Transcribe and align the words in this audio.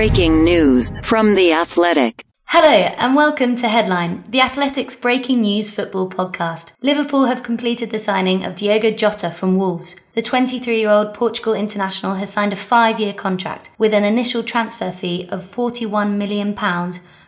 breaking 0.00 0.42
news 0.44 0.86
from 1.10 1.34
The 1.34 1.52
Athletic. 1.52 2.24
Hello 2.46 2.70
and 2.70 3.14
welcome 3.14 3.54
to 3.56 3.68
Headline, 3.68 4.24
the 4.30 4.40
Athletics 4.40 4.96
breaking 4.96 5.42
news 5.42 5.68
football 5.68 6.08
podcast. 6.08 6.72
Liverpool 6.80 7.26
have 7.26 7.42
completed 7.42 7.90
the 7.90 7.98
signing 7.98 8.42
of 8.42 8.54
Diogo 8.54 8.92
Jota 8.92 9.30
from 9.30 9.58
Wolves. 9.58 10.00
The 10.14 10.22
23 10.22 10.80
year 10.80 10.88
old 10.88 11.12
Portugal 11.12 11.52
international 11.52 12.14
has 12.14 12.32
signed 12.32 12.54
a 12.54 12.56
five 12.56 12.98
year 12.98 13.12
contract 13.12 13.72
with 13.76 13.92
an 13.92 14.04
initial 14.04 14.42
transfer 14.42 14.90
fee 14.90 15.28
of 15.30 15.44
£41 15.44 16.16
million 16.16 16.56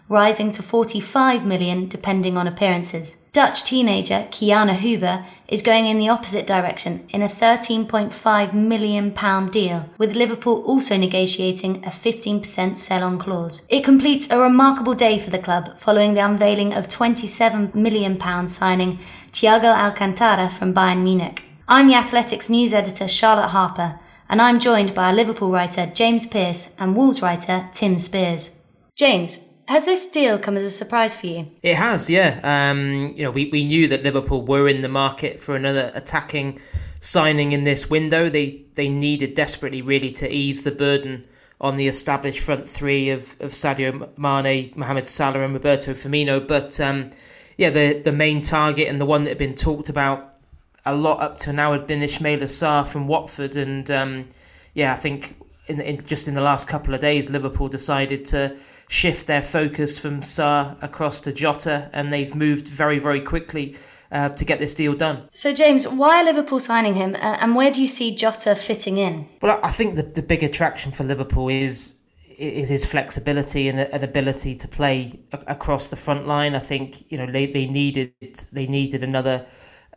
rising 0.09 0.51
to 0.53 0.63
45 0.63 1.45
million 1.45 1.89
depending 1.89 2.39
on 2.39 2.47
appearances. 2.47 3.29
Dutch 3.33 3.65
teenager 3.65 4.29
Ki-Jana 4.31 4.77
Hoever 4.77 5.27
is 5.53 5.61
going 5.63 5.85
in 5.85 5.99
the 5.99 6.09
opposite 6.09 6.47
direction 6.47 7.07
in 7.11 7.21
a 7.21 7.29
13.5 7.29 8.55
million 8.55 9.13
pound 9.13 9.53
deal, 9.53 9.85
with 9.99 10.17
Liverpool 10.17 10.63
also 10.63 10.97
negotiating 10.97 11.77
a 11.85 11.91
15% 11.91 12.79
sell-on 12.79 13.19
clause. 13.19 13.67
It 13.69 13.85
completes 13.85 14.31
a 14.31 14.41
remarkable 14.41 14.95
day 14.95 15.19
for 15.19 15.29
the 15.29 15.39
club 15.39 15.79
following 15.79 16.15
the 16.15 16.25
unveiling 16.25 16.73
of 16.73 16.89
27 16.89 17.71
million 17.75 18.17
pound 18.17 18.51
signing 18.51 18.99
Thiago 19.31 19.77
Alcantara 19.77 20.49
from 20.49 20.73
Bayern 20.73 21.03
Munich. 21.03 21.43
I'm 21.69 21.87
the 21.87 21.97
Athletics 21.97 22.49
news 22.49 22.73
editor 22.73 23.07
Charlotte 23.07 23.49
Harper, 23.49 24.01
and 24.31 24.41
I'm 24.41 24.59
joined 24.59 24.95
by 24.95 25.13
Liverpool 25.13 25.51
writer 25.51 25.85
James 25.93 26.25
Pearce 26.25 26.75
and 26.79 26.97
Wolves 26.97 27.21
writer 27.21 27.69
Tim 27.75 27.99
Spiers. 27.99 28.59
James, 28.97 29.49
has 29.73 29.87
this 29.87 30.07
deal 30.11 30.39
come 30.39 30.59
as 30.59 30.65
a 30.65 30.71
surprise 30.71 31.17
for 31.17 31.27
you? 31.27 31.51
It 31.63 31.77
has, 31.77 32.11
yeah. 32.11 32.41
Um, 32.43 33.15
you 33.17 33.23
know, 33.23 33.31
we, 33.31 33.49
we 33.51 33.65
knew 33.65 33.89
that 33.89 34.03
Liverpool 34.03 34.45
were 34.45 34.69
in 34.69 34.83
the 34.83 34.89
market 34.89 35.41
for 35.41 35.57
another 35.57 35.91
attacking 35.95 36.61
signing 37.01 37.53
in 37.53 37.65
this 37.65 37.89
window. 37.89 38.29
They 38.29 38.65
they 38.75 38.91
needed 38.91 39.35
desperately, 39.35 39.81
really, 39.81 40.11
to 40.13 40.31
ease 40.31 40.63
the 40.63 40.73
burden 40.73 41.27
on 41.59 41.77
the 41.77 41.89
established 41.89 42.41
front 42.41 42.69
three 42.69 43.09
of, 43.09 43.37
of 43.41 43.53
Sadio 43.53 44.11
Mane, 44.19 44.73
Mohamed 44.77 45.09
Salah, 45.09 45.41
and 45.41 45.55
Roberto 45.55 45.93
Firmino. 45.93 46.47
But 46.47 46.79
um, 46.79 47.11
yeah, 47.57 47.71
the 47.71 47.95
the 47.95 48.13
main 48.13 48.43
target 48.43 48.89
and 48.89 49.01
the 49.01 49.07
one 49.07 49.25
that 49.25 49.31
had 49.31 49.39
been 49.39 49.55
talked 49.55 49.89
about 49.89 50.37
a 50.85 50.95
lot 50.95 51.21
up 51.21 51.39
to 51.39 51.53
now 51.53 51.73
had 51.73 51.87
been 51.87 52.01
Ismaila 52.01 52.45
Sarr 52.45 52.87
from 52.87 53.09
Watford, 53.09 53.57
and 53.57 53.91
um, 53.91 54.27
yeah, 54.75 54.93
I 54.93 54.97
think 54.97 55.37
in, 55.67 55.81
in 55.81 56.05
just 56.05 56.29
in 56.29 56.35
the 56.35 56.43
last 56.43 56.69
couple 56.69 56.93
of 56.93 57.01
days, 57.01 57.31
Liverpool 57.31 57.69
decided 57.69 58.27
to 58.27 58.55
shift 58.93 59.27
their 59.27 59.41
focus 59.41 59.99
from 59.99 60.21
Sarr 60.21 60.81
across 60.83 61.21
to 61.23 61.33
Jota, 61.33 61.89
and 61.95 62.13
they've 62.13 62.35
moved 62.35 62.69
very, 62.69 62.99
very 62.99 63.21
quickly 63.21 63.75
uh, 64.11 64.29
to 64.29 64.45
get 64.45 64.59
this 64.59 64.75
deal 64.75 64.95
done. 64.95 65.29
So, 65.33 65.55
James, 65.55 65.89
why 65.89 66.21
are 66.21 66.25
Liverpool 66.25 66.61
signing 66.61 66.95
him, 66.95 67.15
uh, 67.15 67.39
and 67.41 67.57
where 67.57 67.71
do 67.71 67.81
you 67.81 67.87
see 67.87 68.15
Jota 68.15 68.55
fitting 68.55 68.99
in? 68.99 69.27
Well, 69.41 69.59
I 69.65 69.71
think 69.71 69.97
the, 69.97 70.03
the 70.03 70.23
big 70.23 70.43
attraction 70.43 70.93
for 70.93 71.05
Liverpool 71.05 71.49
is 71.49 71.99
is 72.39 72.69
his 72.69 72.85
flexibility 72.85 73.69
and 73.69 73.79
an 73.79 74.03
ability 74.03 74.57
to 74.57 74.67
play 74.67 75.21
across 75.47 75.89
the 75.89 75.97
front 75.97 76.27
line. 76.27 76.55
I 76.55 76.59
think 76.59 77.11
you 77.11 77.17
know 77.17 77.27
they, 77.27 77.47
they 77.47 77.67
needed 77.67 78.13
they 78.53 78.67
needed 78.67 79.03
another 79.03 79.47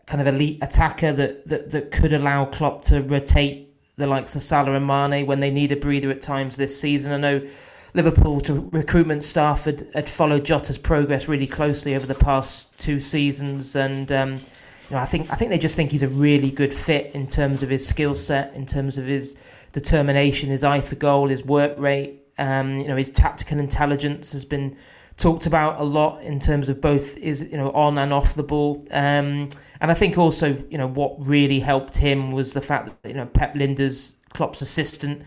kind 0.06 0.22
of 0.22 0.28
elite 0.28 0.62
attacker 0.62 1.12
that, 1.14 1.48
that, 1.48 1.72
that 1.72 1.92
could 1.92 2.14
allow 2.14 2.46
Klopp 2.46 2.84
to 2.84 3.02
rotate 3.02 3.74
the 3.96 4.06
likes 4.06 4.36
of 4.36 4.42
Salah 4.42 4.74
and 4.74 4.86
Mane 4.86 5.26
when 5.26 5.40
they 5.40 5.50
need 5.50 5.72
a 5.72 5.76
breather 5.76 6.12
at 6.12 6.22
times 6.22 6.56
this 6.56 6.80
season. 6.80 7.12
I 7.12 7.18
know 7.18 7.48
Liverpool 7.96 8.42
to 8.42 8.70
recruitment 8.72 9.24
staff 9.24 9.66
had, 9.66 9.88
had 9.94 10.10
followed 10.10 10.46
Jota's 10.46 10.78
progress 10.78 11.28
really 11.28 11.48
closely 11.48 11.96
over 11.96 12.06
the 12.06 12.16
past 12.16 12.78
two 12.80 13.00
seasons, 13.00 13.76
and 13.76 14.12
um, 14.12 14.34
you 14.34 14.92
know 14.92 14.98
I 14.98 15.06
think 15.06 15.32
I 15.32 15.36
think 15.36 15.52
they 15.52 15.58
just 15.58 15.76
think 15.76 15.92
he's 15.92 16.04
a 16.04 16.10
really 16.10 16.52
good 16.52 16.74
fit 16.74 17.16
in 17.16 17.26
terms 17.26 17.64
of 17.64 17.70
his 17.70 17.88
skill 17.88 18.14
set, 18.14 18.54
in 18.54 18.66
terms 18.66 18.98
of 18.98 19.06
his 19.06 19.42
determination, 19.72 20.50
his 20.50 20.64
eye 20.64 20.82
for 20.82 20.96
goal, 20.96 21.30
his 21.30 21.46
work 21.46 21.78
rate. 21.80 22.22
Um, 22.38 22.78
you 22.78 22.88
know 22.88 22.98
his 22.98 23.10
tactical 23.10 23.60
intelligence 23.60 24.34
has 24.34 24.44
been 24.44 24.76
talked 25.18 25.46
about 25.46 25.80
a 25.80 25.84
lot 25.84 26.22
in 26.22 26.40
terms 26.40 26.68
of 26.68 26.82
both 26.82 27.16
is 27.18 27.48
you 27.50 27.58
know 27.58 27.72
on 27.72 27.98
and 27.98 28.12
off 28.12 28.36
the 28.36 28.44
ball. 28.44 28.86
Um, 28.92 29.48
and 29.82 29.92
I 29.92 29.94
think 29.94 30.18
also 30.18 30.62
you 30.70 30.78
know 30.78 30.88
what 30.88 31.16
really 31.26 31.60
helped 31.60 31.98
him 31.98 32.32
was 32.32 32.54
the 32.54 32.62
fact 32.62 32.88
that 33.04 33.10
you 33.10 33.16
know 33.16 33.26
Pep 33.26 33.54
Lijnders 33.56 34.16
Klopp's 34.34 34.62
assistant 34.62 35.24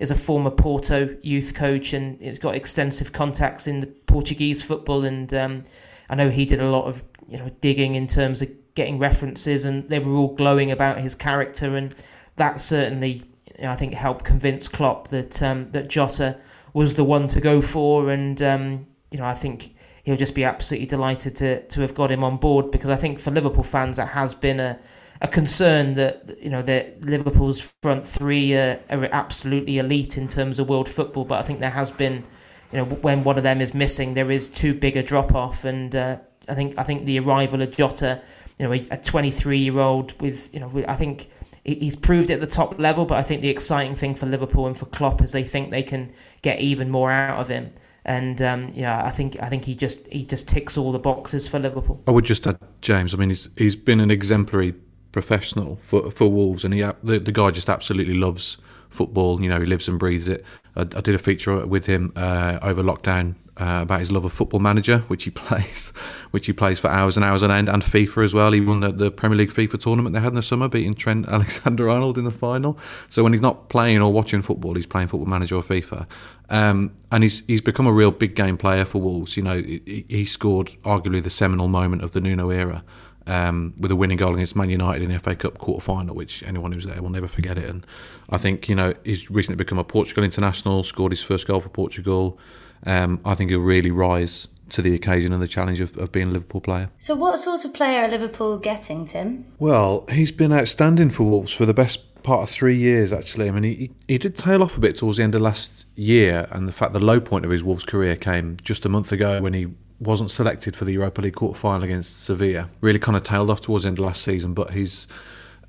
is 0.00 0.10
a 0.10 0.14
former 0.14 0.50
Porto 0.50 1.16
youth 1.22 1.54
coach 1.54 1.92
and 1.92 2.20
he's 2.20 2.38
got 2.38 2.54
extensive 2.54 3.12
contacts 3.12 3.66
in 3.66 3.80
the 3.80 3.86
Portuguese 3.86 4.62
football. 4.62 5.04
And 5.04 5.32
um, 5.34 5.62
I 6.10 6.14
know 6.14 6.30
he 6.30 6.44
did 6.44 6.60
a 6.60 6.70
lot 6.70 6.86
of 6.86 7.02
you 7.28 7.38
know 7.38 7.50
digging 7.60 7.94
in 7.94 8.06
terms 8.06 8.42
of 8.42 8.50
getting 8.74 8.98
references, 8.98 9.64
and 9.64 9.88
they 9.88 9.98
were 9.98 10.14
all 10.14 10.34
glowing 10.34 10.70
about 10.70 10.98
his 10.98 11.14
character, 11.14 11.76
and 11.76 11.94
that 12.36 12.60
certainly 12.60 13.22
you 13.58 13.64
know, 13.64 13.70
I 13.70 13.76
think 13.76 13.92
helped 13.94 14.24
convince 14.24 14.68
Klopp 14.68 15.08
that 15.08 15.42
um, 15.42 15.70
that 15.72 15.88
Jota 15.88 16.38
was 16.74 16.94
the 16.94 17.04
one 17.04 17.28
to 17.28 17.40
go 17.40 17.60
for, 17.60 18.10
and 18.10 18.40
um, 18.42 18.86
you 19.10 19.18
know 19.18 19.24
I 19.24 19.34
think 19.34 19.74
he'll 20.04 20.16
just 20.16 20.34
be 20.34 20.44
absolutely 20.44 20.86
delighted 20.86 21.36
to 21.36 21.66
to 21.66 21.80
have 21.82 21.94
got 21.94 22.10
him 22.10 22.24
on 22.24 22.36
board 22.38 22.70
because 22.70 22.90
I 22.90 22.96
think 22.96 23.18
for 23.18 23.30
Liverpool 23.30 23.64
fans 23.64 23.98
that 23.98 24.08
has 24.08 24.34
been 24.34 24.60
a 24.60 24.78
a 25.20 25.28
concern 25.28 25.94
that 25.94 26.36
you 26.40 26.50
know 26.50 26.62
that 26.62 27.04
Liverpool's 27.04 27.72
front 27.82 28.06
three 28.06 28.54
are, 28.54 28.80
are, 28.90 29.08
absolutely 29.12 29.78
elite 29.78 30.16
in 30.16 30.28
terms 30.28 30.58
of 30.58 30.68
world 30.68 30.88
football, 30.88 31.24
but 31.24 31.40
I 31.40 31.42
think 31.42 31.60
there 31.60 31.70
has 31.70 31.90
been, 31.90 32.24
you 32.72 32.78
know, 32.78 32.84
when 32.84 33.24
one 33.24 33.36
of 33.36 33.42
them 33.42 33.60
is 33.60 33.74
missing, 33.74 34.14
there 34.14 34.30
is 34.30 34.48
too 34.48 34.74
big 34.74 34.96
a 34.96 35.02
drop 35.02 35.34
off, 35.34 35.64
and 35.64 35.94
uh, 35.94 36.18
I 36.48 36.54
think 36.54 36.78
I 36.78 36.84
think 36.84 37.04
the 37.04 37.18
arrival 37.18 37.62
of 37.62 37.76
Jota, 37.76 38.22
you 38.58 38.66
know, 38.66 38.72
a 38.72 38.96
23 38.96 39.58
year 39.58 39.78
old 39.78 40.20
with 40.20 40.54
you 40.54 40.60
know, 40.60 40.70
I 40.86 40.94
think 40.94 41.28
he's 41.64 41.96
proved 41.96 42.30
at 42.30 42.40
the 42.40 42.46
top 42.46 42.78
level, 42.78 43.04
but 43.04 43.18
I 43.18 43.22
think 43.22 43.40
the 43.40 43.48
exciting 43.48 43.94
thing 43.94 44.14
for 44.14 44.26
Liverpool 44.26 44.66
and 44.66 44.78
for 44.78 44.86
Klopp 44.86 45.20
is 45.22 45.32
they 45.32 45.42
think 45.42 45.70
they 45.70 45.82
can 45.82 46.12
get 46.42 46.60
even 46.60 46.90
more 46.90 47.10
out 47.10 47.40
of 47.40 47.48
him. 47.48 47.72
And 48.04 48.40
um, 48.40 48.70
you 48.72 48.82
know, 48.82 48.92
I 48.92 49.10
think 49.10 49.36
I 49.42 49.48
think 49.48 49.64
he 49.64 49.74
just 49.74 50.06
he 50.06 50.24
just 50.24 50.48
ticks 50.48 50.78
all 50.78 50.92
the 50.92 50.98
boxes 50.98 51.48
for 51.48 51.58
Liverpool. 51.58 52.02
I 52.06 52.12
would 52.12 52.24
just 52.24 52.46
add, 52.46 52.58
James. 52.80 53.12
I 53.12 53.16
mean, 53.18 53.30
he's 53.30 53.50
he's 53.56 53.76
been 53.76 53.98
an 54.00 54.10
exemplary 54.10 54.74
professional 55.12 55.78
for 55.82 56.10
for 56.10 56.30
Wolves, 56.30 56.64
and 56.64 56.74
he 56.74 56.80
the, 57.02 57.18
the 57.18 57.32
guy 57.32 57.50
just 57.50 57.68
absolutely 57.68 58.14
loves 58.14 58.58
football. 58.88 59.42
You 59.42 59.48
know, 59.48 59.60
he 59.60 59.66
lives 59.66 59.88
and 59.88 59.98
breathes 59.98 60.28
it. 60.28 60.44
I, 60.76 60.82
I 60.82 61.00
did 61.00 61.14
a 61.14 61.18
feature 61.18 61.66
with 61.66 61.86
him 61.86 62.12
uh, 62.16 62.58
over 62.62 62.82
lockdown 62.82 63.34
uh, 63.60 63.80
about 63.82 64.00
his 64.00 64.12
love 64.12 64.24
of 64.24 64.32
Football 64.32 64.60
Manager, 64.60 64.98
which 65.08 65.24
he 65.24 65.30
plays, 65.42 65.90
which 66.30 66.46
he 66.46 66.52
plays 66.52 66.78
for 66.78 66.88
hours 66.88 67.16
and 67.16 67.24
hours 67.24 67.42
on 67.42 67.50
end, 67.50 67.68
and 67.68 67.82
FIFA 67.82 68.24
as 68.24 68.34
well. 68.34 68.52
He 68.52 68.60
won 68.60 68.80
the, 68.80 68.92
the 68.92 69.10
Premier 69.10 69.36
League 69.36 69.50
FIFA 69.50 69.80
tournament 69.80 70.14
they 70.14 70.20
had 70.20 70.28
in 70.28 70.36
the 70.36 70.42
summer, 70.42 70.68
beating 70.68 70.94
Trent 70.94 71.28
Alexander-Arnold 71.28 72.18
in 72.18 72.24
the 72.24 72.30
final. 72.30 72.78
So 73.08 73.22
when 73.22 73.32
he's 73.32 73.42
not 73.42 73.68
playing 73.68 74.00
or 74.00 74.12
watching 74.12 74.42
football, 74.42 74.74
he's 74.74 74.86
playing 74.86 75.08
Football 75.08 75.26
Manager 75.28 75.56
or 75.56 75.62
FIFA. 75.62 76.06
Um, 76.50 76.94
and 77.12 77.22
he's 77.22 77.44
he's 77.46 77.60
become 77.60 77.86
a 77.86 77.92
real 77.92 78.10
big 78.10 78.34
game 78.34 78.56
player 78.56 78.86
for 78.86 79.00
Wolves. 79.02 79.36
You 79.36 79.42
know, 79.42 79.60
he, 79.60 80.06
he 80.08 80.24
scored 80.24 80.68
arguably 80.82 81.22
the 81.22 81.30
seminal 81.30 81.68
moment 81.68 82.02
of 82.02 82.12
the 82.12 82.20
Nuno 82.20 82.50
era 82.50 82.82
um, 83.28 83.74
with 83.78 83.90
a 83.90 83.96
winning 83.96 84.16
goal 84.16 84.34
against 84.34 84.56
Man 84.56 84.70
United 84.70 85.02
in 85.02 85.10
the 85.10 85.18
FA 85.18 85.36
Cup 85.36 85.58
quarter 85.58 85.84
final, 85.84 86.14
which 86.14 86.42
anyone 86.42 86.72
who's 86.72 86.86
there 86.86 87.00
will 87.00 87.10
never 87.10 87.28
forget 87.28 87.58
it. 87.58 87.68
And 87.68 87.86
I 88.30 88.38
think 88.38 88.68
you 88.68 88.74
know 88.74 88.94
he's 89.04 89.30
recently 89.30 89.56
become 89.56 89.78
a 89.78 89.84
Portugal 89.84 90.24
international, 90.24 90.82
scored 90.82 91.12
his 91.12 91.22
first 91.22 91.46
goal 91.46 91.60
for 91.60 91.68
Portugal. 91.68 92.38
Um, 92.84 93.20
I 93.24 93.34
think 93.34 93.50
he'll 93.50 93.60
really 93.60 93.90
rise 93.90 94.48
to 94.70 94.82
the 94.82 94.94
occasion 94.94 95.32
and 95.32 95.42
the 95.42 95.48
challenge 95.48 95.80
of, 95.80 95.96
of 95.96 96.12
being 96.12 96.28
a 96.28 96.30
Liverpool 96.30 96.60
player. 96.60 96.90
So, 96.98 97.14
what 97.14 97.38
sort 97.38 97.64
of 97.64 97.74
player 97.74 98.02
are 98.02 98.08
Liverpool 98.08 98.58
getting, 98.58 99.06
Tim? 99.06 99.46
Well, 99.58 100.06
he's 100.10 100.32
been 100.32 100.52
outstanding 100.52 101.10
for 101.10 101.24
Wolves 101.24 101.52
for 101.52 101.66
the 101.66 101.74
best 101.74 102.22
part 102.22 102.42
of 102.42 102.50
three 102.50 102.76
years, 102.76 103.12
actually. 103.12 103.48
I 103.48 103.52
mean, 103.52 103.62
he, 103.62 103.90
he 104.06 104.18
did 104.18 104.36
tail 104.36 104.62
off 104.62 104.76
a 104.76 104.80
bit 104.80 104.96
towards 104.96 105.18
the 105.18 105.24
end 105.24 105.34
of 105.34 105.42
last 105.42 105.86
year, 105.96 106.46
and 106.50 106.68
the 106.68 106.72
fact 106.72 106.92
the 106.92 107.00
low 107.00 107.20
point 107.20 107.44
of 107.44 107.50
his 107.50 107.64
Wolves 107.64 107.84
career 107.84 108.16
came 108.16 108.56
just 108.62 108.84
a 108.84 108.88
month 108.88 109.12
ago 109.12 109.40
when 109.40 109.54
he 109.54 109.68
wasn't 110.00 110.30
selected 110.30 110.76
for 110.76 110.84
the 110.84 110.92
Europa 110.92 111.20
League 111.20 111.34
quarter 111.34 111.58
final 111.58 111.84
against 111.84 112.24
Sevilla. 112.24 112.68
Really 112.80 112.98
kind 112.98 113.16
of 113.16 113.22
tailed 113.22 113.50
off 113.50 113.60
towards 113.60 113.84
the 113.84 113.88
end 113.88 113.98
of 113.98 114.04
last 114.04 114.22
season, 114.22 114.54
but 114.54 114.70
he's 114.70 115.08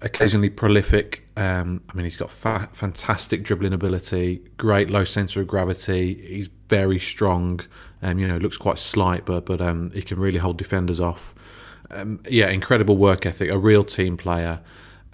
occasionally 0.02 0.50
prolific. 0.50 1.28
Um, 1.36 1.82
I 1.90 1.96
mean, 1.96 2.04
he's 2.04 2.18
got 2.18 2.30
fa- 2.30 2.70
fantastic 2.74 3.44
dribbling 3.44 3.74
ability, 3.74 4.42
great 4.58 4.90
low 4.90 5.04
centre 5.04 5.42
of 5.42 5.48
gravity. 5.48 6.16
He's 6.28 6.50
very 6.68 7.00
strong. 7.00 7.62
Um, 8.02 8.20
you 8.20 8.28
know, 8.28 8.38
looks 8.38 8.58
quite 8.58 8.78
slight, 8.78 9.26
but 9.26 9.46
but 9.46 9.62
um, 9.62 9.92
he 9.92 10.02
can 10.02 10.20
really 10.20 10.40
hold 10.40 10.58
defenders 10.58 11.00
off. 11.00 11.34
Um, 11.92 12.22
yeah, 12.30 12.50
incredible 12.50 12.98
work 12.98 13.26
ethic, 13.26 13.50
a 13.50 13.58
real 13.58 13.84
team 13.84 14.16
player 14.16 14.62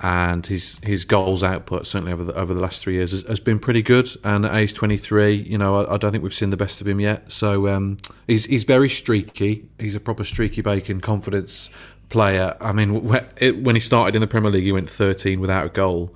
and 0.01 0.45
his 0.47 0.80
his 0.83 1.06
goals 1.06 1.42
output 1.42 1.88
certainly 1.88 2.12
over 2.12 2.25
the 2.25 2.33
over 2.33 2.53
the 2.53 2.62
last 2.62 2.81
three 2.81 2.95
years 2.95 3.12
has, 3.12 3.21
has 3.27 3.39
been 3.39 3.59
pretty 3.59 3.81
good. 3.81 4.09
And 4.24 4.45
at 4.45 4.53
age 4.53 4.74
23, 4.74 5.33
you 5.33 5.57
know, 5.57 5.86
I, 5.86 5.94
I, 5.94 5.97
don't 5.97 6.12
think 6.12 6.24
we've 6.24 6.33
seen 6.33 6.50
the 6.50 6.57
best 6.57 6.81
of 6.81 6.88
him 6.88 7.00
yet. 7.00 7.31
So 7.31 7.68
um, 7.69 7.97
he's 8.27 8.45
he's 8.45 8.65
very 8.65 8.89
streaky. 8.89 9.69
He's 9.80 9.95
a 9.95 10.01
proper 10.01 10.25
streaky 10.25 10.62
bacon 10.62 11.00
confidence 11.00 11.69
player. 12.09 12.57
I 12.59 12.71
mean, 12.71 13.03
when 13.03 13.75
he 13.75 13.80
started 13.80 14.15
in 14.15 14.21
the 14.21 14.27
Premier 14.27 14.51
League, 14.51 14.63
he 14.65 14.71
went 14.71 14.89
13 14.89 15.39
without 15.39 15.65
a 15.65 15.69
goal. 15.69 16.13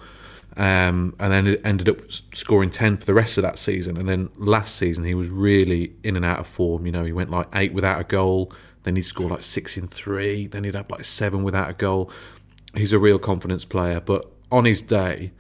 Um, 0.58 1.16
and 1.20 1.32
then 1.32 1.48
it 1.48 1.62
ended 1.64 1.88
up 1.88 2.00
scoring 2.34 2.70
10 2.70 2.98
for 2.98 3.06
the 3.06 3.14
rest 3.14 3.38
of 3.38 3.44
that 3.44 3.58
season. 3.58 3.96
And 3.96 4.10
then 4.10 4.30
last 4.36 4.76
season, 4.76 5.06
he 5.06 5.14
was 5.14 5.30
really 5.30 5.94
in 6.04 6.18
and 6.18 6.26
out 6.26 6.40
of 6.40 6.48
form. 6.48 6.86
You 6.86 6.92
know, 6.92 7.06
he 7.06 7.14
went 7.14 7.30
like 7.30 7.48
eight 7.54 7.74
without 7.74 8.00
a 8.02 8.04
goal, 8.04 8.52
then 8.84 8.98
he'd 8.98 9.04
score 9.04 9.30
like 9.30 9.44
six 9.44 9.78
in 9.78 9.88
three, 9.88 10.48
then 10.48 10.66
he'd 10.66 10.76
have 10.76 10.90
like 10.90 11.06
seven 11.06 11.44
without 11.44 11.70
a 11.70 11.74
goal 11.74 12.12
he's 12.76 12.94
a 12.94 13.00
real 13.00 13.20
confidence 13.20 13.66
player. 13.66 14.00
But 14.00 14.32
on 14.52 14.66
his 14.66 14.82
day, 14.82 15.32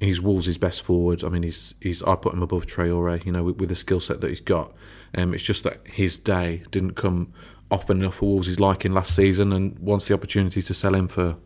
he's 0.00 0.20
Wolves' 0.20 0.58
best 0.58 0.82
forward. 0.82 1.24
I 1.24 1.28
mean, 1.28 1.42
he's 1.42 1.74
he's 1.80 2.02
I 2.02 2.16
put 2.16 2.34
him 2.34 2.42
above 2.42 2.66
Traore. 2.66 3.24
You 3.24 3.32
know, 3.32 3.44
with, 3.44 3.58
with 3.58 3.68
the 3.68 3.74
skill 3.74 4.00
set 4.00 4.20
that 4.20 4.28
he's 4.28 4.40
got. 4.40 4.72
Um, 5.14 5.34
it's 5.34 5.42
just 5.42 5.64
that 5.64 5.86
his 5.86 6.18
day 6.18 6.62
didn't 6.70 6.94
come 6.94 7.32
often 7.70 8.00
enough 8.00 8.16
for 8.16 8.26
Wolves' 8.26 8.60
liking 8.60 8.92
last 8.92 9.14
season, 9.14 9.52
and 9.52 9.78
once 9.78 10.08
the 10.08 10.14
opportunity 10.14 10.62
to 10.62 10.74
sell 10.74 10.94
him 10.94 11.08
for 11.08 11.36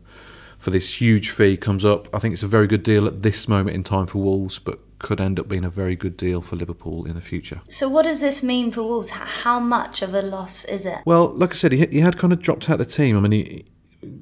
for 0.57 0.71
this 0.71 0.99
huge 0.99 1.29
fee 1.29 1.55
comes 1.55 1.85
up, 1.85 2.07
I 2.13 2.19
think 2.19 2.33
it's 2.33 2.43
a 2.43 2.47
very 2.47 2.67
good 2.67 2.83
deal 2.83 3.05
at 3.05 3.21
this 3.21 3.47
moment 3.47 3.75
in 3.75 3.83
time 3.83 4.07
for 4.07 4.17
Wolves, 4.17 4.57
but 4.57 4.79
could 4.99 5.21
end 5.21 5.39
up 5.39 5.47
being 5.47 5.63
a 5.63 5.69
very 5.69 5.95
good 5.95 6.17
deal 6.17 6.41
for 6.41 6.55
Liverpool 6.55 7.05
in 7.05 7.13
the 7.13 7.21
future. 7.21 7.61
So, 7.69 7.87
what 7.87 8.03
does 8.03 8.19
this 8.19 8.41
mean 8.41 8.71
for 8.71 8.81
Wolves? 8.83 9.09
How 9.11 9.59
much 9.59 10.01
of 10.01 10.13
a 10.13 10.21
loss 10.21 10.65
is 10.65 10.85
it? 10.85 10.99
Well, 11.05 11.29
like 11.29 11.51
I 11.51 11.53
said, 11.53 11.71
he, 11.71 11.85
he 11.91 11.99
had 11.99 12.17
kind 12.17 12.33
of 12.33 12.41
dropped 12.41 12.69
out 12.69 12.79
the 12.79 12.85
team. 12.85 13.15
I 13.15 13.19
mean, 13.19 13.31
he, 13.31 13.65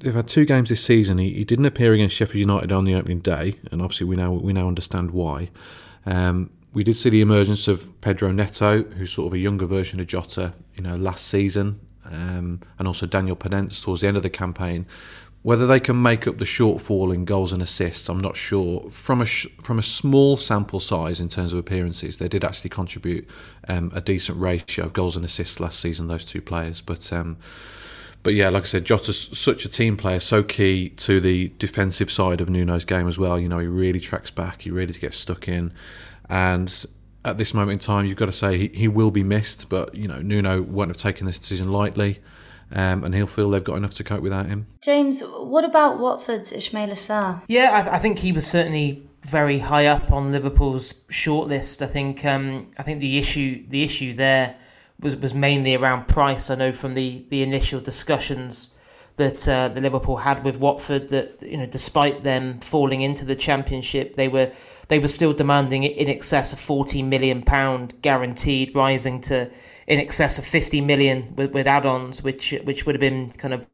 they've 0.00 0.14
had 0.14 0.28
two 0.28 0.44
games 0.44 0.68
this 0.68 0.84
season. 0.84 1.18
He, 1.18 1.32
he 1.34 1.44
didn't 1.44 1.66
appear 1.66 1.92
against 1.92 2.16
Sheffield 2.16 2.40
United 2.40 2.72
on 2.72 2.84
the 2.84 2.94
opening 2.94 3.20
day, 3.20 3.54
and 3.70 3.82
obviously 3.82 4.06
we 4.06 4.16
now 4.16 4.32
we 4.32 4.52
now 4.52 4.68
understand 4.68 5.10
why. 5.10 5.50
Um, 6.04 6.50
we 6.72 6.84
did 6.84 6.96
see 6.96 7.08
the 7.08 7.22
emergence 7.22 7.68
of 7.68 8.00
Pedro 8.02 8.32
Neto, 8.32 8.82
who's 8.82 9.12
sort 9.12 9.28
of 9.28 9.32
a 9.32 9.38
younger 9.38 9.66
version 9.66 9.98
of 9.98 10.06
Jota, 10.06 10.52
you 10.74 10.82
know, 10.82 10.96
last 10.96 11.26
season, 11.26 11.80
um, 12.04 12.60
and 12.78 12.86
also 12.86 13.06
Daniel 13.06 13.34
Podence 13.34 13.82
towards 13.82 14.02
the 14.02 14.08
end 14.08 14.16
of 14.16 14.22
the 14.22 14.30
campaign. 14.30 14.86
Whether 15.42 15.66
they 15.66 15.80
can 15.80 16.02
make 16.02 16.26
up 16.26 16.38
the 16.38 16.44
shortfall 16.44 17.14
in 17.14 17.24
goals 17.24 17.52
and 17.52 17.62
assists, 17.62 18.08
I'm 18.08 18.20
not 18.20 18.36
sure. 18.36 18.90
From 18.90 19.20
a 19.20 19.26
sh- 19.26 19.46
from 19.62 19.78
a 19.78 19.82
small 19.82 20.36
sample 20.36 20.80
size 20.80 21.20
in 21.20 21.28
terms 21.28 21.52
of 21.52 21.58
appearances, 21.58 22.18
they 22.18 22.28
did 22.28 22.44
actually 22.44 22.70
contribute 22.70 23.28
um, 23.68 23.92
a 23.94 24.00
decent 24.00 24.38
ratio 24.38 24.84
of 24.84 24.92
goals 24.92 25.16
and 25.16 25.24
assists 25.24 25.60
last 25.60 25.80
season. 25.80 26.08
Those 26.08 26.24
two 26.24 26.42
players, 26.42 26.80
but. 26.80 27.12
Um, 27.12 27.38
but 28.26 28.34
yeah, 28.34 28.48
like 28.48 28.64
I 28.64 28.66
said, 28.66 28.84
Jota's 28.84 29.38
such 29.38 29.64
a 29.64 29.68
team 29.68 29.96
player, 29.96 30.18
so 30.18 30.42
key 30.42 30.88
to 30.96 31.20
the 31.20 31.52
defensive 31.58 32.10
side 32.10 32.40
of 32.40 32.50
Nuno's 32.50 32.84
game 32.84 33.06
as 33.06 33.20
well. 33.20 33.38
You 33.38 33.48
know, 33.48 33.60
he 33.60 33.68
really 33.68 34.00
tracks 34.00 34.32
back, 34.32 34.62
he 34.62 34.70
really 34.72 34.92
gets 34.94 35.16
stuck 35.16 35.46
in, 35.46 35.72
and 36.28 36.86
at 37.24 37.36
this 37.36 37.54
moment 37.54 37.74
in 37.74 37.86
time, 37.86 38.04
you've 38.04 38.16
got 38.16 38.26
to 38.26 38.32
say 38.32 38.58
he, 38.58 38.68
he 38.74 38.88
will 38.88 39.12
be 39.12 39.22
missed. 39.22 39.68
But 39.68 39.94
you 39.94 40.08
know, 40.08 40.20
Nuno 40.20 40.60
won't 40.60 40.90
have 40.90 40.96
taken 40.96 41.24
this 41.24 41.38
decision 41.38 41.70
lightly 41.70 42.18
um, 42.72 43.04
and 43.04 43.14
he'll 43.14 43.28
feel 43.28 43.48
they've 43.48 43.62
got 43.62 43.76
enough 43.76 43.94
to 43.94 44.02
cope 44.02 44.22
without 44.22 44.46
him. 44.46 44.66
James, 44.80 45.22
what 45.22 45.64
about 45.64 46.00
Watford's 46.00 46.52
Ismaila 46.52 46.94
Sarr? 46.94 47.42
Yeah, 47.46 47.88
I, 47.88 47.94
I, 47.94 47.98
think 48.00 48.18
he 48.18 48.32
was 48.32 48.44
certainly 48.44 49.08
very 49.22 49.60
high 49.60 49.86
up 49.86 50.10
on 50.10 50.32
Liverpool's 50.32 50.94
shortlist. 51.10 51.80
I 51.80 51.86
think 51.86 52.24
um, 52.24 52.72
I 52.76 52.82
think 52.82 53.00
the 53.00 53.18
issue 53.18 53.64
the 53.68 53.84
issue 53.84 54.14
there 54.14 54.56
was 55.00 55.16
was 55.16 55.34
mainly 55.34 55.74
around 55.74 56.08
price. 56.08 56.50
I 56.50 56.54
know 56.54 56.72
from 56.72 56.94
the 56.94 57.24
the 57.28 57.42
initial 57.42 57.80
discussions 57.80 58.74
that 59.16 59.48
uh, 59.48 59.68
the 59.68 59.80
Liverpool 59.80 60.18
had 60.18 60.44
with 60.44 60.60
Watford 60.60 61.08
that 61.08 61.42
you 61.42 61.56
know 61.56 61.66
despite 61.66 62.22
them 62.22 62.60
falling 62.60 63.00
into 63.00 63.24
the 63.24 63.36
championship 63.36 64.14
they 64.14 64.28
were 64.28 64.52
they 64.88 64.98
were 64.98 65.08
still 65.08 65.32
demanding 65.32 65.82
in 65.84 66.08
excess 66.08 66.52
of 66.52 66.60
40 66.60 67.02
million 67.02 67.42
pound 67.42 68.00
guaranteed 68.02 68.74
rising 68.74 69.20
to 69.22 69.50
in 69.86 70.00
excess 70.00 70.38
of 70.38 70.44
50 70.44 70.80
million 70.80 71.26
with, 71.36 71.52
with 71.52 71.66
add-ons, 71.66 72.22
which 72.22 72.54
which 72.64 72.86
would 72.86 72.94
have 72.94 73.00
been 73.00 73.30
kind 73.30 73.54
of 73.54 73.66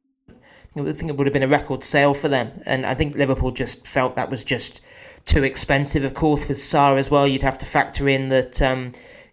I 0.74 0.92
think 0.92 1.10
it 1.10 1.16
would 1.18 1.26
have 1.26 1.34
been 1.34 1.42
a 1.42 1.48
record 1.48 1.84
sale 1.84 2.14
for 2.14 2.28
them. 2.28 2.50
And 2.64 2.86
I 2.86 2.94
think 2.94 3.14
Liverpool 3.14 3.50
just 3.50 3.86
felt 3.86 4.16
that 4.16 4.30
was 4.30 4.42
just 4.42 4.80
too 5.26 5.44
expensive. 5.44 6.02
Of 6.02 6.14
course, 6.14 6.48
with 6.48 6.56
Sarr 6.56 6.96
as 6.96 7.10
well, 7.10 7.28
you'd 7.28 7.42
have 7.42 7.58
to 7.58 7.66
factor 7.66 8.08
in 8.08 8.30
that. 8.30 8.62
Um, 8.62 8.92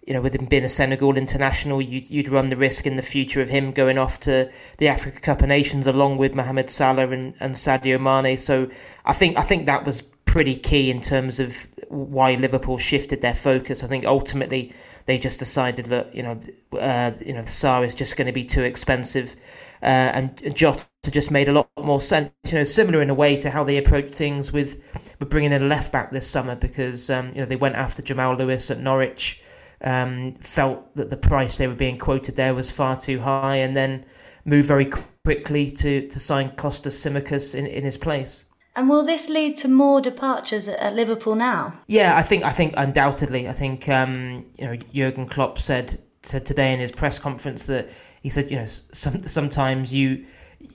you 0.09 0.15
know, 0.15 0.21
with 0.21 0.35
him 0.35 0.45
being 0.45 0.63
a 0.63 0.69
Senegal 0.69 1.15
international, 1.15 1.83
you'd, 1.83 2.09
you'd 2.09 2.29
run 2.29 2.47
the 2.47 2.57
risk 2.57 2.87
in 2.87 2.95
the 2.95 3.03
future 3.03 3.41
of 3.41 3.49
him 3.49 3.71
going 3.71 3.99
off 3.99 4.19
to 4.21 4.51
the 4.79 4.87
Africa 4.87 5.19
Cup 5.21 5.43
of 5.43 5.47
Nations 5.47 5.85
along 5.85 6.17
with 6.17 6.33
Mohamed 6.33 6.71
Salah 6.71 7.11
and, 7.11 7.35
and 7.39 7.53
Sadio 7.53 8.01
Mane. 8.01 8.39
So 8.39 8.71
I 9.05 9.13
think 9.13 9.37
I 9.37 9.43
think 9.43 9.67
that 9.67 9.85
was 9.85 10.01
pretty 10.25 10.55
key 10.55 10.89
in 10.89 10.99
terms 10.99 11.39
of 11.39 11.67
why 11.89 12.33
Liverpool 12.33 12.79
shifted 12.79 13.21
their 13.21 13.35
focus. 13.35 13.83
I 13.83 13.87
think 13.87 14.03
ultimately 14.03 14.73
they 15.05 15.19
just 15.19 15.37
decided 15.37 15.85
that 15.87 16.15
you 16.15 16.23
know 16.23 16.39
uh, 16.73 17.11
you 17.23 17.33
know 17.33 17.43
the 17.43 17.47
Sarr 17.47 17.85
is 17.85 17.93
just 17.93 18.17
going 18.17 18.25
to 18.25 18.33
be 18.33 18.43
too 18.43 18.63
expensive, 18.63 19.35
uh, 19.83 19.85
and 19.85 20.55
Jota 20.55 20.85
just 21.11 21.29
made 21.29 21.49
a 21.49 21.53
lot 21.53 21.69
more 21.79 22.01
sense. 22.01 22.31
You 22.47 22.57
know, 22.57 22.63
similar 22.63 23.03
in 23.03 23.11
a 23.11 23.13
way 23.13 23.35
to 23.41 23.51
how 23.51 23.63
they 23.63 23.77
approached 23.77 24.15
things 24.15 24.51
with 24.51 24.81
with 25.19 25.29
bringing 25.29 25.51
in 25.51 25.61
a 25.61 25.67
left 25.67 25.91
back 25.91 26.11
this 26.11 26.27
summer 26.27 26.55
because 26.55 27.11
um, 27.11 27.27
you 27.35 27.41
know 27.41 27.45
they 27.45 27.55
went 27.55 27.75
after 27.75 28.01
Jamal 28.01 28.33
Lewis 28.35 28.71
at 28.71 28.79
Norwich, 28.79 29.41
um, 29.83 30.33
felt 30.35 30.95
that 30.95 31.09
the 31.09 31.17
price 31.17 31.57
they 31.57 31.67
were 31.67 31.75
being 31.75 31.97
quoted 31.97 32.35
there 32.35 32.53
was 32.53 32.71
far 32.71 32.97
too 32.97 33.19
high, 33.19 33.57
and 33.57 33.75
then 33.75 34.05
moved 34.45 34.67
very 34.67 34.89
quickly 35.23 35.71
to 35.71 36.07
to 36.07 36.19
sign 36.19 36.51
Kostas 36.51 36.93
Tsimikas 36.93 37.55
in 37.55 37.65
in 37.65 37.83
his 37.83 37.97
place. 37.97 38.45
And 38.75 38.87
will 38.87 39.03
this 39.03 39.27
lead 39.29 39.57
to 39.57 39.67
more 39.67 39.99
departures 39.99 40.67
at, 40.67 40.95
Liverpool 40.95 41.35
now? 41.35 41.73
Yeah, 41.87 42.15
I 42.15 42.21
think 42.21 42.43
I 42.43 42.51
think 42.51 42.73
undoubtedly. 42.77 43.49
I 43.49 43.53
think 43.53 43.89
um, 43.89 44.45
you 44.57 44.65
know 44.65 44.75
Jurgen 44.93 45.25
Klopp 45.25 45.59
said 45.59 45.99
said 46.21 46.45
today 46.45 46.73
in 46.73 46.79
his 46.79 46.91
press 46.91 47.19
conference 47.19 47.65
that 47.65 47.89
he 48.21 48.29
said 48.29 48.51
you 48.51 48.57
know 48.57 48.65
some, 48.65 49.23
sometimes 49.23 49.93
you 49.93 50.25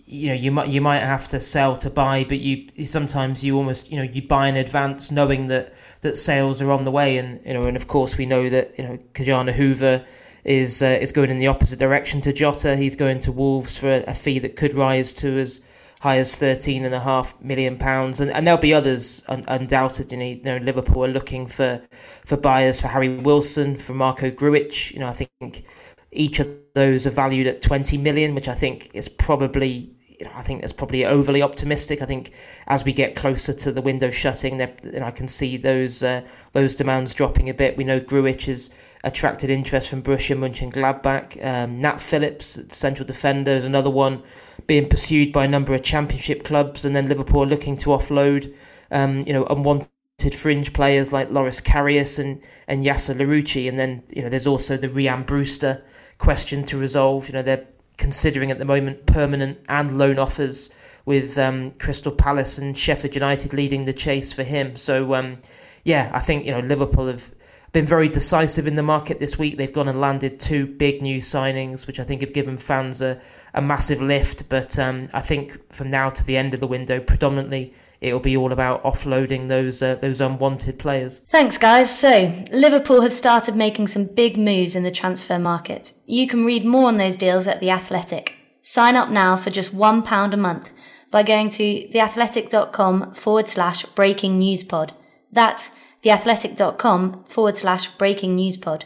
you 0.06 0.28
know 0.28 0.34
you 0.34 0.52
might 0.52 0.68
you 0.68 0.80
might 0.80 1.02
have 1.02 1.28
to 1.28 1.40
sell 1.40 1.76
to 1.76 1.90
buy, 1.90 2.24
but 2.24 2.40
you 2.40 2.84
sometimes 2.84 3.42
you 3.42 3.56
almost 3.56 3.90
you 3.90 3.96
know 3.96 4.02
you 4.02 4.22
buy 4.22 4.48
in 4.48 4.56
advance 4.56 5.10
knowing 5.10 5.46
that 5.48 5.74
that 6.02 6.16
sales 6.16 6.60
are 6.60 6.70
on 6.70 6.84
the 6.84 6.90
way, 6.90 7.16
and 7.18 7.44
you 7.44 7.54
know 7.54 7.64
and 7.64 7.76
of 7.76 7.88
course 7.88 8.18
we 8.18 8.26
know 8.26 8.48
that 8.48 8.78
you 8.78 8.84
know 8.84 8.98
Ki-Jana 9.14 9.52
Hoever 9.52 10.04
is 10.44 10.82
uh, 10.82 10.98
is 11.00 11.12
going 11.12 11.30
in 11.30 11.38
the 11.38 11.46
opposite 11.46 11.78
direction 11.78 12.20
to 12.22 12.32
Jota. 12.32 12.76
He's 12.76 12.96
going 12.96 13.18
to 13.20 13.32
Wolves 13.32 13.78
for 13.78 13.88
a, 13.88 14.04
a 14.06 14.14
fee 14.14 14.38
that 14.40 14.56
could 14.56 14.74
rise 14.74 15.12
to 15.14 15.38
as 15.38 15.60
high 16.04 16.18
as 16.18 16.36
thirteen 16.36 16.84
and 16.84 16.94
a 16.94 17.00
half 17.00 17.34
million 17.40 17.78
pounds, 17.78 18.20
and, 18.20 18.30
and 18.30 18.46
there'll 18.46 18.60
be 18.60 18.74
others 18.74 19.24
un- 19.26 19.44
undoubtedly. 19.48 20.34
You 20.34 20.42
know, 20.42 20.56
Liverpool 20.58 21.04
are 21.06 21.08
looking 21.08 21.46
for 21.46 21.82
for 22.26 22.36
buyers 22.36 22.82
for 22.82 22.88
Harry 22.88 23.08
Wilson, 23.08 23.78
for 23.78 23.94
Marko 23.94 24.30
Grujic. 24.30 24.92
You 24.92 25.00
know, 25.00 25.08
I 25.08 25.14
think 25.14 25.64
each 26.12 26.40
of 26.40 26.48
those 26.74 27.06
are 27.06 27.10
valued 27.10 27.46
at 27.46 27.62
twenty 27.62 27.96
million, 27.96 28.34
which 28.34 28.48
I 28.48 28.54
think 28.54 28.90
is 28.92 29.08
probably 29.08 29.90
you 30.18 30.26
know, 30.26 30.32
I 30.34 30.42
think 30.42 30.60
that's 30.60 30.72
probably 30.72 31.04
overly 31.04 31.42
optimistic. 31.42 32.00
I 32.00 32.06
think 32.06 32.32
as 32.66 32.84
we 32.84 32.92
get 32.92 33.16
closer 33.16 33.52
to 33.52 33.72
the 33.72 33.82
window 33.82 34.10
shutting, 34.10 34.60
and 34.60 35.04
I 35.04 35.10
can 35.10 35.26
see 35.26 35.56
those 35.56 36.02
uh, 36.02 36.22
those 36.52 36.74
demands 36.74 37.14
dropping 37.14 37.48
a 37.48 37.54
bit. 37.54 37.76
We 37.76 37.84
know 37.84 38.00
Grujic 38.00 38.46
has 38.46 38.70
attracted 39.02 39.50
interest 39.50 39.90
from 39.90 40.02
Borussia 40.02 40.36
Mönchengladbach. 40.36 41.44
Um, 41.44 41.80
Nat 41.80 42.00
Phillips, 42.00 42.60
central 42.68 43.06
defender, 43.06 43.52
is 43.52 43.64
another 43.64 43.90
one 43.90 44.22
being 44.66 44.88
pursued 44.88 45.32
by 45.32 45.44
a 45.44 45.48
number 45.48 45.74
of 45.74 45.82
Championship 45.82 46.44
clubs, 46.44 46.84
and 46.84 46.94
then 46.94 47.08
Liverpool 47.08 47.46
looking 47.46 47.76
to 47.78 47.90
offload, 47.90 48.54
um, 48.92 49.22
you 49.26 49.32
know, 49.32 49.44
unwanted 49.46 49.88
fringe 50.32 50.72
players 50.72 51.12
like 51.12 51.30
Loris 51.30 51.60
Karius 51.60 52.20
and 52.20 52.40
and 52.68 52.84
Yasser 52.84 53.16
Larouci, 53.16 53.68
and 53.68 53.78
then 53.78 54.04
you 54.10 54.22
know 54.22 54.28
there's 54.28 54.46
also 54.46 54.76
the 54.76 54.88
Rhian 54.88 55.26
Brewster 55.26 55.82
question 56.18 56.62
to 56.64 56.78
resolve. 56.78 57.26
You 57.28 57.34
know 57.34 57.42
they're 57.42 57.66
considering 57.96 58.50
at 58.50 58.58
the 58.58 58.64
moment 58.64 59.06
permanent 59.06 59.58
and 59.68 59.98
loan 59.98 60.18
offers 60.18 60.70
with 61.04 61.38
um, 61.38 61.70
Crystal 61.72 62.12
Palace 62.12 62.58
and 62.58 62.76
Sheffield 62.76 63.14
United 63.14 63.52
leading 63.52 63.84
the 63.84 63.92
chase 63.92 64.32
for 64.32 64.42
him. 64.42 64.76
So 64.76 65.14
um, 65.14 65.36
yeah, 65.84 66.10
I 66.12 66.20
think 66.20 66.44
you 66.44 66.52
know 66.52 66.60
Liverpool 66.60 67.06
have 67.06 67.30
been 67.72 67.84
very 67.84 68.08
decisive 68.08 68.68
in 68.68 68.76
the 68.76 68.82
market 68.82 69.18
this 69.18 69.36
week. 69.36 69.56
They've 69.56 69.72
gone 69.72 69.88
and 69.88 70.00
landed 70.00 70.38
two 70.38 70.66
big 70.66 71.02
new 71.02 71.18
signings, 71.18 71.88
which 71.88 71.98
I 71.98 72.04
think 72.04 72.20
have 72.20 72.32
given 72.32 72.56
fans 72.56 73.02
a, 73.02 73.20
a 73.52 73.60
massive 73.60 74.00
lift. 74.00 74.48
But 74.48 74.78
um, 74.78 75.08
I 75.12 75.20
think 75.20 75.72
from 75.72 75.90
now 75.90 76.08
to 76.10 76.24
the 76.24 76.36
end 76.36 76.54
of 76.54 76.60
the 76.60 76.68
window, 76.68 77.00
predominantly 77.00 77.74
it'll 78.04 78.20
be 78.20 78.36
all 78.36 78.52
about 78.52 78.82
offloading 78.82 79.48
those 79.48 79.82
uh, 79.82 79.94
those 79.96 80.20
unwanted 80.20 80.78
players. 80.78 81.20
Thanks, 81.28 81.58
guys. 81.58 81.96
So 81.96 82.32
Liverpool 82.52 83.00
have 83.00 83.12
started 83.12 83.56
making 83.56 83.88
some 83.88 84.04
big 84.04 84.36
moves 84.36 84.76
in 84.76 84.82
the 84.82 84.90
transfer 84.90 85.38
market. 85.38 85.92
You 86.06 86.28
can 86.28 86.44
read 86.44 86.64
more 86.64 86.88
on 86.88 86.98
those 86.98 87.16
deals 87.16 87.46
at 87.46 87.60
the 87.60 87.70
Athletic. 87.70 88.34
Sign 88.62 88.96
up 88.96 89.10
now 89.10 89.36
for 89.36 89.50
just 89.50 89.74
one 89.74 90.02
pound 90.02 90.34
a 90.34 90.36
month 90.36 90.72
by 91.10 91.22
going 91.22 91.48
to 91.50 91.88
theathletic.com 91.88 93.14
forward 93.14 93.48
slash 93.48 93.84
breaking 93.86 94.38
news 94.38 94.62
pod. 94.62 94.92
That's 95.32 95.74
theathletic.com 96.02 97.24
forward 97.24 97.56
slash 97.56 97.86
breaking 97.96 98.34
news 98.34 98.56
pod. 98.56 98.84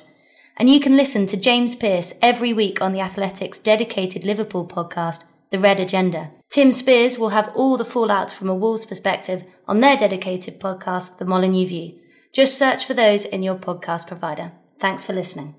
And 0.57 0.69
you 0.69 0.81
can 0.81 0.97
listen 0.97 1.27
to 1.29 1.37
James 1.37 1.77
Pearce 1.77 2.15
every 2.21 2.53
week 2.53 2.83
on 2.83 2.93
The 2.93 3.01
Athletic's 3.01 3.59
dedicated 3.61 4.25
Liverpool 4.25 4.67
podcast, 4.67 5.25
The 5.51 5.59
Red 5.59 5.79
Agenda. 5.79 6.31
Tim 6.50 6.73
Spiers 6.73 7.19
will 7.19 7.28
have 7.28 7.52
all 7.55 7.76
the 7.76 7.85
fallout 7.85 8.31
from 8.31 8.49
a 8.49 8.55
Wolves 8.55 8.87
perspective 8.87 9.45
on 9.67 9.81
their 9.81 9.99
dedicated 9.99 10.59
podcast, 10.59 11.19
The 11.19 11.26
Molineux 11.26 11.67
View. 11.67 11.99
Just 12.33 12.57
search 12.57 12.87
for 12.87 12.95
those 12.95 13.26
in 13.26 13.43
your 13.43 13.57
podcast 13.57 14.07
provider. 14.07 14.52
Thanks 14.81 15.05
for 15.05 15.12
listening. 15.12 15.58